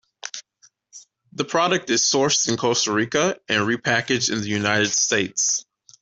The 1.33 1.43
product 1.45 1.91
is 1.91 2.01
sourced 2.01 2.49
in 2.49 2.57
Costa 2.57 2.91
Rica 2.91 3.37
and 3.47 3.67
repackaged 3.67 4.31
in 4.31 4.41
the 4.41 4.47
United 4.49 4.89
States. 4.89 5.63